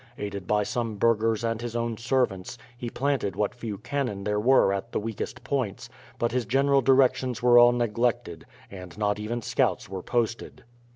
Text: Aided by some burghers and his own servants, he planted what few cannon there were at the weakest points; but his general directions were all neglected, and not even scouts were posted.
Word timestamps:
Aided 0.17 0.47
by 0.47 0.63
some 0.63 0.95
burghers 0.95 1.43
and 1.43 1.61
his 1.61 1.75
own 1.75 1.95
servants, 1.95 2.57
he 2.75 2.89
planted 2.89 3.35
what 3.35 3.53
few 3.53 3.77
cannon 3.77 4.23
there 4.23 4.39
were 4.39 4.73
at 4.73 4.93
the 4.93 4.99
weakest 4.99 5.43
points; 5.43 5.89
but 6.17 6.31
his 6.31 6.47
general 6.47 6.81
directions 6.81 7.43
were 7.43 7.59
all 7.59 7.71
neglected, 7.71 8.43
and 8.71 8.97
not 8.97 9.19
even 9.19 9.43
scouts 9.43 9.89
were 9.89 10.01
posted. 10.01 10.63